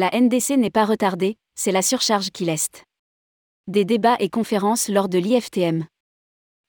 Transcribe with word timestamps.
La 0.00 0.10
NDC 0.12 0.50
n'est 0.50 0.70
pas 0.70 0.84
retardée, 0.84 1.34
c'est 1.56 1.72
la 1.72 1.82
surcharge 1.82 2.30
qui 2.30 2.44
l'est. 2.44 2.84
Des 3.66 3.84
débats 3.84 4.14
et 4.20 4.28
conférences 4.28 4.88
lors 4.88 5.08
de 5.08 5.18
l'IFTM. 5.18 5.86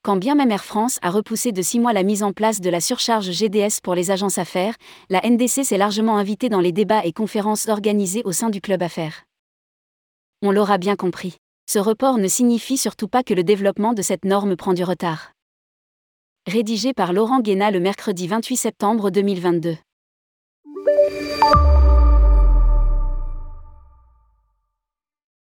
Quand 0.01 0.17
bien 0.17 0.33
même 0.33 0.49
Air 0.49 0.65
France 0.65 0.97
a 1.03 1.11
repoussé 1.11 1.51
de 1.51 1.61
six 1.61 1.79
mois 1.79 1.93
la 1.93 2.01
mise 2.01 2.23
en 2.23 2.33
place 2.33 2.59
de 2.59 2.71
la 2.71 2.81
surcharge 2.81 3.29
GDS 3.29 3.81
pour 3.83 3.93
les 3.93 4.09
agences 4.09 4.39
affaires, 4.39 4.73
la 5.11 5.21
NDC 5.21 5.63
s'est 5.63 5.77
largement 5.77 6.17
invitée 6.17 6.49
dans 6.49 6.59
les 6.59 6.71
débats 6.71 7.05
et 7.05 7.13
conférences 7.13 7.67
organisés 7.67 8.23
au 8.25 8.31
sein 8.31 8.49
du 8.49 8.61
club 8.61 8.81
affaires. 8.81 9.25
On 10.41 10.49
l'aura 10.49 10.79
bien 10.79 10.95
compris. 10.95 11.37
Ce 11.69 11.77
report 11.77 12.17
ne 12.17 12.27
signifie 12.27 12.77
surtout 12.77 13.07
pas 13.07 13.21
que 13.21 13.35
le 13.35 13.43
développement 13.43 13.93
de 13.93 14.01
cette 14.01 14.25
norme 14.25 14.55
prend 14.55 14.73
du 14.73 14.83
retard. 14.83 15.33
Rédigé 16.47 16.95
par 16.95 17.13
Laurent 17.13 17.41
Guéna 17.41 17.69
le 17.69 17.79
mercredi 17.79 18.27
28 18.27 18.55
septembre 18.55 19.11
2022. 19.11 19.77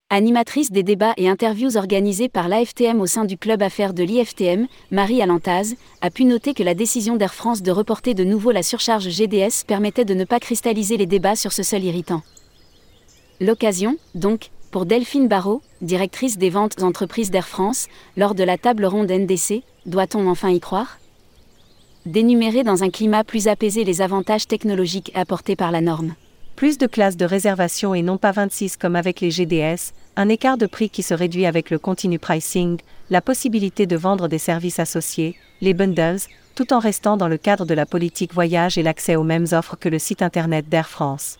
Animatrice 0.09 0.71
des 0.71 0.85
débats 0.85 1.15
et 1.17 1.29
interviews 1.29 1.77
organisés 1.77 2.29
par 2.29 2.47
l'AFTM 2.47 3.01
au 3.01 3.07
sein 3.07 3.25
du 3.25 3.37
club 3.37 3.61
affaires 3.61 3.93
de 3.93 4.05
l'IFTM, 4.05 4.69
Marie 4.93 5.21
Alantaz, 5.21 5.75
a 6.01 6.11
pu 6.11 6.25
noter 6.25 6.55
que 6.55 6.63
la 6.63 6.75
décision 6.75 7.17
d'Air 7.17 7.35
France 7.35 7.61
de 7.61 7.73
reporter 7.73 8.15
de 8.15 8.23
nouveau 8.23 8.53
la 8.53 8.63
surcharge 8.63 9.09
GDS 9.09 9.65
permettait 9.67 10.05
de 10.05 10.15
ne 10.15 10.25
pas 10.25 10.39
cristalliser 10.39 10.97
les 10.97 11.07
débats 11.07 11.35
sur 11.35 11.53
ce 11.53 11.65
seul 11.65 11.83
irritant. 11.83 12.23
L'occasion, 13.41 13.97
donc, 14.15 14.51
pour 14.71 14.87
Delphine 14.87 15.27
Barrault, 15.27 15.61
directrice 15.81 16.39
des 16.39 16.51
ventes 16.51 16.79
d'entreprise 16.79 17.33
d'Air 17.33 17.49
France, 17.49 17.89
lors 18.17 18.37
de 18.37 18.45
la 18.45 18.59
table 18.59 18.87
ronde 18.87 19.11
NDC, 19.11 19.65
doit-on 19.87 20.29
enfin 20.29 20.51
y 20.51 20.61
croire? 20.61 21.01
D'énumérer 22.07 22.63
dans 22.63 22.85
un 22.85 22.91
climat 22.91 23.25
plus 23.25 23.49
apaisé 23.49 23.83
les 23.83 24.03
avantages 24.03 24.47
technologiques 24.47 25.11
apportés 25.17 25.57
par 25.57 25.73
la 25.73 25.81
norme 25.81 26.15
plus 26.57 26.79
de 26.79 26.87
classes 26.87 27.19
de 27.19 27.27
réservation 27.27 27.95
et 27.95 28.03
non 28.03 28.17
pas 28.17 28.33
26 28.33 28.79
comme 28.79 28.97
avec 28.97 29.21
les 29.21 29.31
GDS, 29.31 29.93
un 30.17 30.31
écart 30.31 30.57
de 30.57 30.67
prix 30.67 30.89
qui 30.89 31.03
se 31.03 31.13
réduit 31.13 31.45
avec 31.45 31.71
le 31.71 31.79
continue 31.79 32.19
pricing, 32.19 32.79
la 33.11 33.21
possibilité 33.21 33.87
de 33.87 33.97
vendre 33.97 34.27
des 34.27 34.39
services 34.39 34.81
associés, 34.81 35.37
les 35.61 35.75
bundles, 35.75 36.21
tout 36.55 36.73
en 36.73 36.79
restant 36.79 37.19
dans 37.19 37.29
le 37.29 37.37
cadre 37.37 37.67
de 37.67 37.75
la 37.75 37.85
politique 37.85 38.33
voyage 38.33 38.79
et 38.79 38.83
l'accès 38.83 39.17
aux 39.17 39.23
mêmes 39.23 39.47
offres 39.53 39.77
que 39.77 39.91
le 39.91 39.99
site 39.99 40.23
internet 40.23 40.69
d'Air 40.69 40.89
France. 40.89 41.39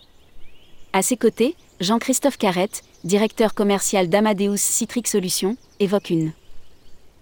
À 0.93 1.01
ses 1.01 1.17
côtés, 1.17 1.55
Jean-Christophe 1.79 2.37
Carrette, 2.37 2.83
directeur 3.03 3.55
commercial 3.55 4.09
d'Amadeus 4.09 4.57
Citrix 4.57 5.03
Solutions, 5.05 5.57
évoque 5.79 6.11
une 6.11 6.31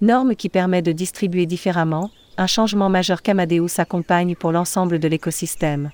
norme 0.02 0.36
qui 0.36 0.50
permet 0.50 0.82
de 0.82 0.92
distribuer 0.92 1.46
différemment, 1.46 2.12
un 2.38 2.48
changement 2.48 2.90
majeur 2.90 3.22
qu'Amadeus 3.22 3.80
accompagne 3.80 4.36
pour 4.36 4.52
l'ensemble 4.52 5.00
de 5.00 5.08
l'écosystème. 5.08 5.92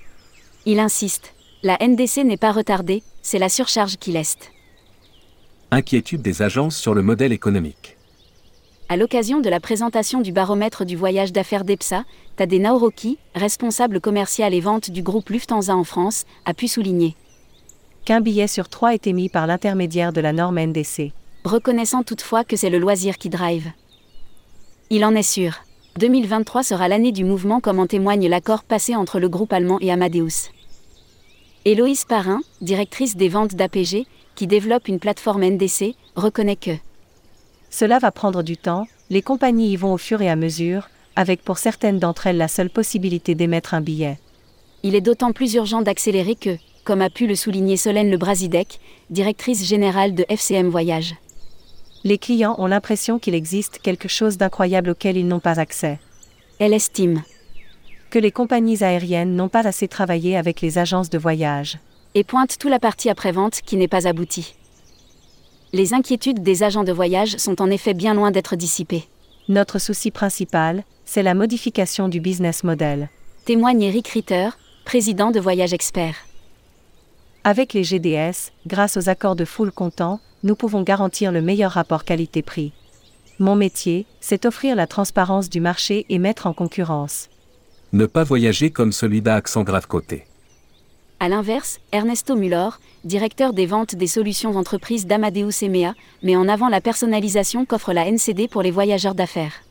Il 0.66 0.80
insiste, 0.80 1.34
la 1.62 1.78
NDC 1.80 2.24
n'est 2.24 2.36
pas 2.36 2.50
retardée, 2.50 3.02
c'est 3.22 3.38
la 3.38 3.48
surcharge 3.48 3.96
qui 3.96 4.10
l'est. 4.10 4.50
Inquiétude 5.70 6.20
des 6.20 6.42
agences 6.42 6.76
sur 6.76 6.92
le 6.92 7.02
modèle 7.02 7.32
économique. 7.32 7.96
À 8.88 8.96
l'occasion 8.96 9.40
de 9.40 9.48
la 9.48 9.60
présentation 9.60 10.20
du 10.20 10.32
baromètre 10.32 10.84
du 10.84 10.96
voyage 10.96 11.32
d'affaires 11.32 11.64
d'EPSA, 11.64 12.04
Tade 12.36 12.52
Naoroki, 12.52 13.18
responsable 13.34 14.00
commercial 14.00 14.54
et 14.54 14.60
vente 14.60 14.90
du 14.90 15.02
groupe 15.02 15.30
Lufthansa 15.30 15.74
en 15.74 15.84
France, 15.84 16.24
a 16.44 16.52
pu 16.52 16.68
souligner 16.68 17.14
qu'un 18.04 18.20
billet 18.20 18.48
sur 18.48 18.68
trois 18.68 18.94
est 18.94 19.06
émis 19.06 19.28
par 19.28 19.46
l'intermédiaire 19.46 20.12
de 20.12 20.20
la 20.20 20.32
norme 20.32 20.58
NDC. 20.58 21.12
Reconnaissant 21.44 22.02
toutefois 22.02 22.42
que 22.42 22.56
c'est 22.56 22.68
le 22.68 22.80
loisir 22.80 23.16
qui 23.16 23.28
drive. 23.28 23.70
Il 24.90 25.04
en 25.04 25.14
est 25.14 25.22
sûr. 25.22 25.58
2023 25.98 26.64
sera 26.64 26.88
l'année 26.88 27.12
du 27.12 27.22
mouvement 27.22 27.60
comme 27.60 27.78
en 27.78 27.86
témoigne 27.86 28.28
l'accord 28.28 28.64
passé 28.64 28.96
entre 28.96 29.20
le 29.20 29.28
groupe 29.28 29.52
allemand 29.52 29.78
et 29.80 29.92
Amadeus. 29.92 30.50
Héloïse 31.64 32.04
Parrain, 32.04 32.40
directrice 32.60 33.14
des 33.14 33.28
ventes 33.28 33.54
d'APG, 33.54 34.06
qui 34.34 34.46
développe 34.48 34.88
une 34.88 34.98
plateforme 34.98 35.44
NDC, 35.44 35.94
reconnaît 36.16 36.56
que 36.56 36.72
Cela 37.70 38.00
va 38.00 38.10
prendre 38.10 38.42
du 38.42 38.56
temps, 38.56 38.88
les 39.10 39.22
compagnies 39.22 39.70
y 39.70 39.76
vont 39.76 39.92
au 39.92 39.98
fur 39.98 40.22
et 40.22 40.28
à 40.28 40.34
mesure, 40.34 40.88
avec 41.14 41.40
pour 41.42 41.58
certaines 41.58 42.00
d'entre 42.00 42.26
elles 42.26 42.36
la 42.36 42.48
seule 42.48 42.70
possibilité 42.70 43.36
d'émettre 43.36 43.74
un 43.74 43.80
billet. 43.80 44.18
Il 44.82 44.96
est 44.96 45.00
d'autant 45.00 45.30
plus 45.30 45.54
urgent 45.54 45.82
d'accélérer 45.82 46.34
que, 46.34 46.56
comme 46.82 47.00
a 47.00 47.10
pu 47.10 47.28
le 47.28 47.36
souligner 47.36 47.76
Solène 47.76 48.10
Le 48.10 48.18
Brasidec, 48.18 48.80
directrice 49.10 49.64
générale 49.64 50.16
de 50.16 50.24
FCM 50.28 50.68
Voyage. 50.68 51.14
Les 52.02 52.18
clients 52.18 52.56
ont 52.58 52.66
l'impression 52.66 53.20
qu'il 53.20 53.36
existe 53.36 53.78
quelque 53.78 54.08
chose 54.08 54.36
d'incroyable 54.36 54.90
auquel 54.90 55.16
ils 55.16 55.28
n'ont 55.28 55.38
pas 55.38 55.60
accès. 55.60 56.00
Elle 56.58 56.74
estime 56.74 57.22
que 58.12 58.18
les 58.18 58.30
compagnies 58.30 58.84
aériennes 58.84 59.34
n'ont 59.34 59.48
pas 59.48 59.66
assez 59.66 59.88
travaillé 59.88 60.36
avec 60.36 60.60
les 60.60 60.76
agences 60.76 61.08
de 61.08 61.16
voyage. 61.16 61.78
Et 62.14 62.24
pointe 62.24 62.58
tout 62.58 62.68
la 62.68 62.78
partie 62.78 63.08
après-vente 63.08 63.62
qui 63.62 63.78
n'est 63.78 63.88
pas 63.88 64.06
aboutie. 64.06 64.54
Les 65.72 65.94
inquiétudes 65.94 66.42
des 66.42 66.62
agents 66.62 66.84
de 66.84 66.92
voyage 66.92 67.38
sont 67.38 67.62
en 67.62 67.70
effet 67.70 67.94
bien 67.94 68.12
loin 68.12 68.30
d'être 68.30 68.54
dissipées. 68.54 69.08
Notre 69.48 69.78
souci 69.78 70.10
principal, 70.10 70.84
c'est 71.06 71.22
la 71.22 71.32
modification 71.32 72.10
du 72.10 72.20
business 72.20 72.64
model. 72.64 73.08
Témoigne 73.46 73.80
Eric 73.80 74.08
Ritter, 74.08 74.50
président 74.84 75.30
de 75.30 75.40
Voyage 75.40 75.72
Expert. 75.72 76.16
Avec 77.44 77.72
les 77.72 77.82
GDS, 77.82 78.52
grâce 78.66 78.98
aux 78.98 79.08
accords 79.08 79.36
de 79.36 79.46
full 79.46 79.72
comptant, 79.72 80.20
nous 80.42 80.54
pouvons 80.54 80.82
garantir 80.82 81.32
le 81.32 81.40
meilleur 81.40 81.72
rapport 81.72 82.04
qualité-prix. 82.04 82.74
Mon 83.38 83.56
métier, 83.56 84.04
c'est 84.20 84.44
offrir 84.44 84.76
la 84.76 84.86
transparence 84.86 85.48
du 85.48 85.62
marché 85.62 86.04
et 86.10 86.18
mettre 86.18 86.46
en 86.46 86.52
concurrence 86.52 87.30
ne 87.92 88.06
pas 88.06 88.24
voyager 88.24 88.70
comme 88.70 88.90
celui 88.90 89.20
d'Accent 89.20 89.64
Grave 89.64 89.86
Côté. 89.86 90.24
A 91.20 91.28
l'inverse, 91.28 91.78
Ernesto 91.92 92.34
Muller, 92.34 92.70
directeur 93.04 93.52
des 93.52 93.66
ventes 93.66 93.94
des 93.94 94.06
solutions 94.06 94.50
d'entreprise 94.50 95.06
d'Amadeus 95.06 95.62
EMEA, 95.62 95.94
met 96.22 96.34
en 96.34 96.48
avant 96.48 96.68
la 96.68 96.80
personnalisation 96.80 97.66
qu'offre 97.66 97.92
la 97.92 98.10
NCD 98.10 98.48
pour 98.48 98.62
les 98.62 98.70
voyageurs 98.70 99.14
d'affaires. 99.14 99.62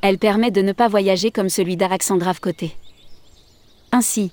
Elle 0.00 0.18
permet 0.18 0.50
de 0.50 0.62
ne 0.62 0.72
pas 0.72 0.88
voyager 0.88 1.30
comme 1.30 1.48
celui 1.48 1.76
d'Accent 1.76 2.16
Grave 2.16 2.40
Côté. 2.40 2.74
Ainsi, 3.92 4.32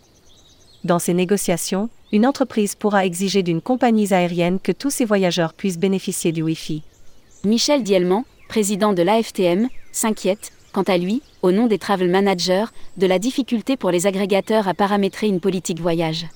dans 0.85 0.99
ces 0.99 1.13
négociations, 1.13 1.89
une 2.13 2.25
entreprise 2.25 2.75
pourra 2.75 3.05
exiger 3.05 3.43
d'une 3.43 3.61
compagnie 3.61 4.13
aérienne 4.13 4.59
que 4.59 4.71
tous 4.71 4.89
ses 4.89 5.05
voyageurs 5.05 5.53
puissent 5.53 5.77
bénéficier 5.77 6.31
du 6.31 6.41
Wi-Fi. 6.41 6.81
Michel 7.43 7.83
Dielman, 7.83 8.23
président 8.47 8.93
de 8.93 9.03
l'AFTM, 9.03 9.67
s'inquiète, 9.91 10.53
quant 10.71 10.83
à 10.83 10.97
lui, 10.97 11.21
au 11.41 11.51
nom 11.51 11.67
des 11.67 11.77
travel 11.77 12.09
managers, 12.09 12.65
de 12.97 13.07
la 13.07 13.19
difficulté 13.19 13.77
pour 13.77 13.91
les 13.91 14.07
agrégateurs 14.07 14.67
à 14.67 14.73
paramétrer 14.73 15.27
une 15.27 15.39
politique 15.39 15.79
voyage. 15.79 16.27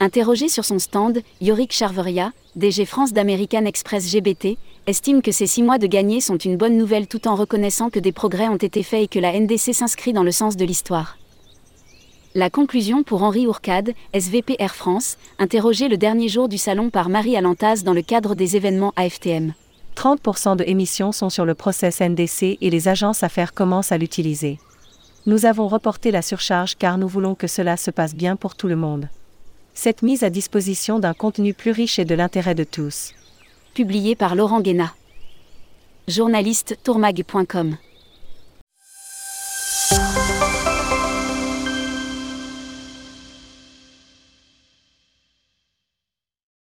Interrogé 0.00 0.48
sur 0.48 0.64
son 0.64 0.78
stand, 0.78 1.22
Yorick 1.40 1.72
Charveria, 1.72 2.32
DG 2.56 2.84
France 2.84 3.12
d'American 3.12 3.64
Express 3.64 4.10
GBT, 4.10 4.58
estime 4.86 5.22
que 5.22 5.32
ces 5.32 5.46
six 5.46 5.62
mois 5.62 5.78
de 5.78 5.86
gagnés 5.86 6.20
sont 6.20 6.36
une 6.36 6.56
bonne 6.56 6.76
nouvelle 6.76 7.06
tout 7.06 7.26
en 7.28 7.36
reconnaissant 7.36 7.90
que 7.90 8.00
des 8.00 8.12
progrès 8.12 8.48
ont 8.48 8.56
été 8.56 8.82
faits 8.82 9.04
et 9.04 9.08
que 9.08 9.18
la 9.18 9.38
NDC 9.38 9.72
s'inscrit 9.72 10.12
dans 10.12 10.24
le 10.24 10.32
sens 10.32 10.56
de 10.56 10.64
l'histoire. 10.64 11.16
La 12.34 12.50
conclusion 12.50 13.04
pour 13.04 13.22
Henri 13.22 13.46
Ourcade, 13.46 13.94
SVP 14.12 14.56
Air 14.58 14.74
France, 14.74 15.16
interrogé 15.38 15.88
le 15.88 15.96
dernier 15.96 16.28
jour 16.28 16.48
du 16.48 16.58
salon 16.58 16.90
par 16.90 17.08
Marie 17.08 17.36
Alantaz 17.36 17.84
dans 17.84 17.94
le 17.94 18.02
cadre 18.02 18.34
des 18.34 18.56
événements 18.56 18.92
AFTM. 18.96 19.54
30% 19.96 20.56
de 20.56 20.64
émissions 20.66 21.12
sont 21.12 21.30
sur 21.30 21.44
le 21.44 21.54
process 21.54 22.00
NDC 22.00 22.58
et 22.60 22.70
les 22.70 22.88
agences 22.88 23.22
affaires 23.22 23.54
commencent 23.54 23.92
à 23.92 23.98
l'utiliser. 23.98 24.58
Nous 25.26 25.46
avons 25.46 25.68
reporté 25.68 26.10
la 26.10 26.22
surcharge 26.22 26.76
car 26.76 26.98
nous 26.98 27.08
voulons 27.08 27.34
que 27.34 27.46
cela 27.46 27.76
se 27.76 27.90
passe 27.90 28.14
bien 28.14 28.36
pour 28.36 28.56
tout 28.56 28.68
le 28.68 28.76
monde. 28.76 29.08
Cette 29.72 30.02
mise 30.02 30.22
à 30.22 30.30
disposition 30.30 30.98
d'un 30.98 31.14
contenu 31.14 31.54
plus 31.54 31.70
riche 31.70 31.98
est 31.98 32.04
de 32.04 32.14
l'intérêt 32.14 32.54
de 32.54 32.64
tous. 32.64 33.12
Publié 33.74 34.14
par 34.14 34.34
Laurent 34.34 34.60
Guéna. 34.60 34.94
Journaliste 36.06 36.78
tourmag.com 36.84 37.76